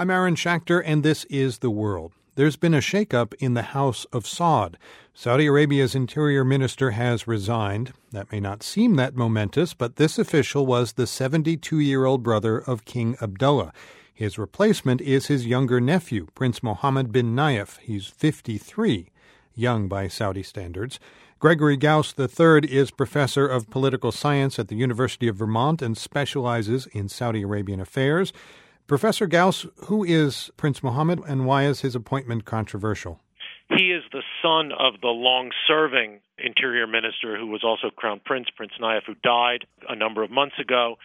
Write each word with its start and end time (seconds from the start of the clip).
I'm 0.00 0.08
Aaron 0.08 0.34
Schachter, 0.34 0.82
and 0.82 1.02
this 1.02 1.24
is 1.26 1.58
The 1.58 1.68
World. 1.68 2.14
There's 2.34 2.56
been 2.56 2.72
a 2.72 2.78
shakeup 2.78 3.34
in 3.34 3.52
the 3.52 3.76
House 3.76 4.06
of 4.14 4.24
Saud. 4.24 4.76
Saudi 5.12 5.44
Arabia's 5.44 5.94
interior 5.94 6.42
minister 6.42 6.92
has 6.92 7.28
resigned. 7.28 7.92
That 8.10 8.32
may 8.32 8.40
not 8.40 8.62
seem 8.62 8.96
that 8.96 9.14
momentous, 9.14 9.74
but 9.74 9.96
this 9.96 10.18
official 10.18 10.64
was 10.64 10.94
the 10.94 11.06
72 11.06 11.78
year 11.80 12.06
old 12.06 12.22
brother 12.22 12.56
of 12.56 12.86
King 12.86 13.14
Abdullah. 13.20 13.74
His 14.14 14.38
replacement 14.38 15.02
is 15.02 15.26
his 15.26 15.44
younger 15.44 15.82
nephew, 15.82 16.28
Prince 16.34 16.62
Mohammed 16.62 17.12
bin 17.12 17.36
Nayef. 17.36 17.78
He's 17.80 18.06
53, 18.06 19.10
young 19.54 19.86
by 19.86 20.08
Saudi 20.08 20.42
standards. 20.42 20.98
Gregory 21.38 21.76
Gause 21.76 22.14
III 22.18 22.72
is 22.72 22.90
professor 22.90 23.46
of 23.46 23.68
political 23.68 24.12
science 24.12 24.58
at 24.58 24.68
the 24.68 24.76
University 24.76 25.28
of 25.28 25.36
Vermont 25.36 25.82
and 25.82 25.94
specializes 25.94 26.86
in 26.86 27.10
Saudi 27.10 27.42
Arabian 27.42 27.80
affairs. 27.80 28.32
Professor 28.90 29.28
Gause, 29.28 29.68
who 29.84 30.02
is 30.02 30.50
Prince 30.56 30.82
Mohammed 30.82 31.20
and 31.28 31.46
why 31.46 31.62
is 31.62 31.82
his 31.82 31.94
appointment 31.94 32.44
controversial? 32.44 33.20
He 33.68 33.92
is 33.92 34.02
the 34.10 34.24
son 34.42 34.72
of 34.72 35.00
the 35.00 35.14
long 35.14 35.52
serving 35.68 36.18
interior 36.38 36.88
minister 36.88 37.38
who 37.38 37.46
was 37.46 37.62
also 37.62 37.94
crown 37.94 38.20
prince, 38.24 38.48
Prince 38.56 38.72
Nayef, 38.80 39.02
who 39.06 39.14
died 39.22 39.64
a 39.88 39.94
number 39.94 40.24
of 40.24 40.32
months 40.32 40.56
ago. 40.58 40.96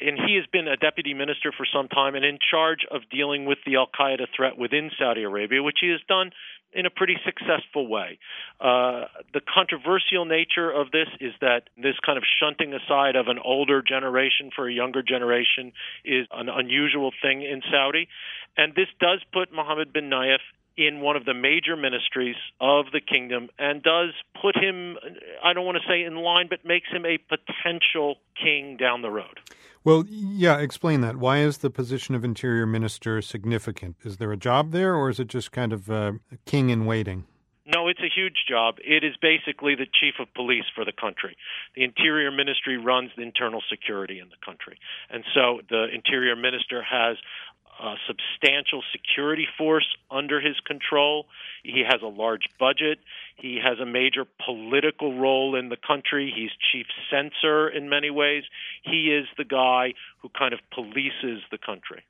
And 0.00 0.18
he 0.18 0.36
has 0.36 0.46
been 0.52 0.68
a 0.68 0.76
deputy 0.76 1.14
minister 1.14 1.52
for 1.56 1.66
some 1.66 1.88
time 1.88 2.14
and 2.14 2.24
in 2.24 2.38
charge 2.50 2.86
of 2.90 3.02
dealing 3.10 3.46
with 3.46 3.58
the 3.66 3.76
Al 3.76 3.88
Qaeda 3.88 4.26
threat 4.34 4.56
within 4.58 4.90
Saudi 4.98 5.22
Arabia, 5.22 5.62
which 5.62 5.78
he 5.80 5.88
has 5.90 6.00
done 6.08 6.30
in 6.72 6.84
a 6.84 6.90
pretty 6.90 7.16
successful 7.24 7.88
way. 7.88 8.18
Uh, 8.60 9.04
the 9.32 9.40
controversial 9.40 10.24
nature 10.26 10.70
of 10.70 10.90
this 10.90 11.08
is 11.20 11.32
that 11.40 11.62
this 11.76 11.94
kind 12.04 12.18
of 12.18 12.24
shunting 12.38 12.74
aside 12.74 13.16
of 13.16 13.28
an 13.28 13.38
older 13.42 13.82
generation 13.82 14.50
for 14.54 14.68
a 14.68 14.72
younger 14.72 15.02
generation 15.02 15.72
is 16.04 16.26
an 16.32 16.48
unusual 16.48 17.10
thing 17.22 17.42
in 17.42 17.62
Saudi. 17.72 18.08
And 18.56 18.74
this 18.74 18.88
does 19.00 19.22
put 19.32 19.52
Mohammed 19.52 19.92
bin 19.92 20.10
Nayef 20.10 20.44
in 20.78 21.00
one 21.00 21.16
of 21.16 21.24
the 21.24 21.34
major 21.34 21.76
ministries 21.76 22.36
of 22.60 22.86
the 22.92 23.00
kingdom 23.00 23.48
and 23.58 23.82
does 23.82 24.10
put 24.40 24.56
him, 24.56 24.96
I 25.44 25.52
don't 25.52 25.66
want 25.66 25.76
to 25.76 25.88
say 25.88 26.04
in 26.04 26.14
line, 26.14 26.46
but 26.48 26.64
makes 26.64 26.88
him 26.88 27.04
a 27.04 27.18
potential 27.18 28.16
king 28.40 28.76
down 28.76 29.02
the 29.02 29.10
road. 29.10 29.40
Well, 29.82 30.04
yeah, 30.08 30.58
explain 30.58 31.00
that. 31.00 31.16
Why 31.16 31.38
is 31.38 31.58
the 31.58 31.70
position 31.70 32.14
of 32.14 32.24
interior 32.24 32.64
minister 32.64 33.20
significant? 33.20 33.96
Is 34.04 34.18
there 34.18 34.30
a 34.30 34.36
job 34.36 34.70
there, 34.70 34.94
or 34.94 35.10
is 35.10 35.18
it 35.18 35.26
just 35.26 35.50
kind 35.50 35.72
of 35.72 35.90
uh, 35.90 36.12
king 36.46 36.70
in 36.70 36.86
waiting? 36.86 37.24
No, 37.66 37.88
it's 37.88 38.00
a 38.00 38.08
huge 38.08 38.44
job. 38.48 38.76
It 38.78 39.04
is 39.04 39.14
basically 39.20 39.74
the 39.74 39.84
chief 39.84 40.14
of 40.20 40.32
police 40.32 40.64
for 40.74 40.86
the 40.86 40.92
country. 40.92 41.36
The 41.76 41.84
Interior 41.84 42.30
Ministry 42.30 42.78
runs 42.78 43.10
the 43.14 43.22
internal 43.22 43.60
security 43.68 44.20
in 44.20 44.30
the 44.30 44.40
country. 44.42 44.78
And 45.10 45.22
so 45.34 45.60
the 45.68 45.86
Interior 45.92 46.34
Minister 46.34 46.82
has 46.82 47.18
a 47.80 47.94
substantial 48.06 48.82
security 48.92 49.46
force 49.56 49.86
under 50.10 50.40
his 50.40 50.56
control. 50.66 51.26
He 51.62 51.84
has 51.88 52.00
a 52.02 52.08
large 52.08 52.46
budget. 52.58 52.98
He 53.36 53.60
has 53.62 53.78
a 53.78 53.86
major 53.86 54.24
political 54.44 55.18
role 55.18 55.54
in 55.54 55.68
the 55.68 55.76
country. 55.76 56.32
He's 56.34 56.50
chief 56.72 56.86
censor 57.10 57.68
in 57.68 57.88
many 57.88 58.10
ways. 58.10 58.44
He 58.82 59.12
is 59.12 59.26
the 59.36 59.44
guy 59.44 59.94
who 60.20 60.28
kind 60.30 60.52
of 60.52 60.60
polices 60.76 61.40
the 61.50 61.58
country. 61.58 62.02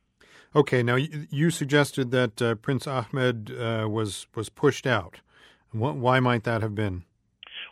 Okay, 0.57 0.83
now 0.83 0.97
you 0.97 1.51
suggested 1.51 2.11
that 2.11 2.41
uh, 2.41 2.55
Prince 2.55 2.87
Ahmed 2.87 3.51
uh, 3.51 3.87
was 3.89 4.27
was 4.35 4.49
pushed 4.49 4.87
out. 4.87 5.21
Why 5.73 6.21
might 6.21 6.45
that 6.45 6.63
have 6.63 6.75
been? 6.75 7.05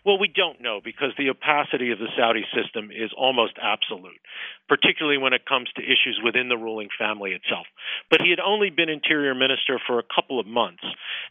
Well, 0.07 0.21
we 0.21 0.29
don't 0.29 0.63
know 0.63 0.79
because 0.83 1.11
the 1.19 1.31
opacity 1.31 1.91
of 1.91 1.99
the 1.99 2.07
Saudi 2.17 2.45
system 2.55 2.93
is 2.93 3.11
almost 3.19 3.55
absolute, 3.61 4.23
particularly 4.69 5.19
when 5.19 5.33
it 5.33 5.45
comes 5.45 5.69
to 5.75 5.83
issues 5.83 6.21
within 6.23 6.49
the 6.49 6.57
ruling 6.57 6.91
family 6.97 7.33
itself. 7.33 7.67
But 8.09 8.21
he 8.23 8.31
had 8.31 8.39
only 8.39 8.71
been 8.71 8.89
interior 8.89 9.35
minister 9.35 9.81
for 9.85 9.99
a 9.99 10.05
couple 10.05 10.39
of 10.39 10.47
months, 10.47 10.85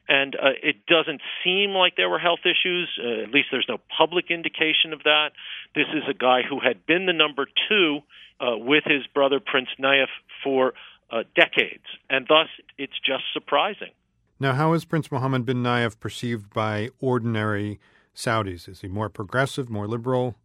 and 0.09 0.36
uh, 0.36 0.59
it 0.62 0.86
doesn't 0.88 1.22
seem 1.42 1.70
like 1.70 1.96
there 1.96 2.09
were 2.09 2.20
health 2.20 2.44
issues. 2.44 2.90
Uh, 3.00 3.23
at 3.23 3.31
least 3.31 3.48
there's 3.50 3.66
no 3.70 3.78
public 3.98 4.26
indication 4.30 4.92
of 4.92 5.03
that. 5.03 5.30
This 5.74 5.88
is 5.96 6.03
a 6.09 6.13
guy 6.13 6.42
who 6.44 6.59
had 6.59 6.86
been 6.86 7.06
the 7.06 7.13
number 7.13 7.47
two 7.69 8.00
uh, 8.42 8.57
with 8.57 8.84
his 8.84 9.07
brother 9.13 9.40
Prince 9.40 9.69
Nayef 9.80 10.12
for 10.44 10.74
uh, 11.09 11.24
decades, 11.34 11.88
and 12.09 12.25
thus 12.28 12.50
it's 12.78 13.00
just 13.07 13.24
surprising. 13.31 13.96
Now, 14.38 14.52
how 14.52 14.74
is 14.74 14.84
Prince 14.84 15.13
Mohammed 15.13 15.46
bin 15.46 15.63
Nayef 15.63 15.97
perceived 15.97 16.53
by 16.53 16.90
ordinary 17.00 17.80
Saudis? 18.16 18.68
Is 18.70 18.81
he 18.81 18.88
more 18.88 19.09
progressive, 19.09 19.70
more 19.70 19.88
liberal? 19.88 20.36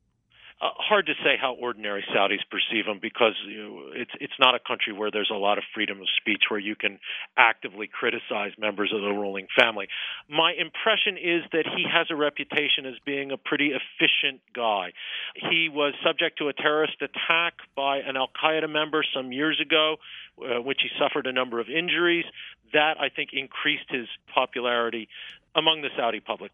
Uh, 0.63 0.69
hard 0.77 1.07
to 1.07 1.15
say 1.25 1.39
how 1.41 1.55
ordinary 1.55 2.05
Saudis 2.15 2.41
perceive 2.51 2.85
him 2.85 2.99
because 3.01 3.33
you 3.49 3.63
know, 3.63 3.83
it's 3.95 4.11
it's 4.21 4.35
not 4.39 4.55
a 4.55 4.59
country 4.59 4.93
where 4.93 5.11
there's 5.11 5.31
a 5.33 5.39
lot 5.39 5.57
of 5.57 5.65
freedom 5.73 6.03
of 6.03 6.07
speech 6.19 6.43
where 6.51 6.61
you 6.61 6.77
can 6.77 6.99
actively 7.35 7.89
criticize 7.89 8.53
members 8.59 8.93
of 8.95 9.01
the 9.01 9.09
ruling 9.09 9.47
family. 9.59 9.89
My 10.29 10.53
impression 10.53 11.17
is 11.17 11.45
that 11.53 11.65
he 11.65 11.87
has 11.91 12.09
a 12.11 12.15
reputation 12.15 12.85
as 12.85 12.95
being 13.07 13.33
a 13.33 13.39
pretty 13.39 13.73
efficient 13.73 14.43
guy. 14.55 14.93
He 15.35 15.71
was 15.73 15.95
subject 16.05 16.37
to 16.41 16.49
a 16.49 16.53
terrorist 16.53 17.01
attack 17.01 17.55
by 17.75 17.99
an 17.99 18.19
Al 18.19 18.29
Qaeda 18.29 18.69
member 18.69 19.03
some 19.15 19.33
years 19.33 19.59
ago, 19.65 19.97
uh, 20.45 20.61
which 20.61 20.81
he 20.83 20.91
suffered 21.01 21.27
a 21.27 21.33
number 21.33 21.61
of 21.61 21.71
injuries. 21.71 22.27
That 22.75 23.01
I 23.01 23.09
think 23.09 23.31
increased 23.33 23.89
his 23.89 24.09
popularity 24.35 25.09
among 25.55 25.81
the 25.81 25.89
Saudi 25.97 26.21
public. 26.21 26.53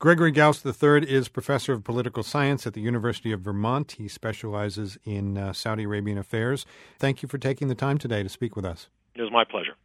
Gregory 0.00 0.30
Gause 0.30 0.64
III 0.64 1.06
is 1.06 1.28
professor 1.28 1.74
of 1.74 1.84
political 1.84 2.22
science 2.22 2.66
at 2.66 2.72
the 2.72 2.80
University 2.80 3.32
of 3.32 3.42
Vermont. 3.42 3.96
He 3.98 4.08
specializes 4.08 4.96
in 5.04 5.36
uh, 5.36 5.52
Saudi 5.52 5.84
Arabian 5.84 6.16
affairs. 6.16 6.64
Thank 6.98 7.22
you 7.22 7.28
for 7.28 7.36
taking 7.36 7.68
the 7.68 7.74
time 7.74 7.98
today 7.98 8.22
to 8.22 8.30
speak 8.30 8.56
with 8.56 8.64
us. 8.64 8.88
It 9.14 9.20
was 9.20 9.30
my 9.30 9.44
pleasure. 9.44 9.74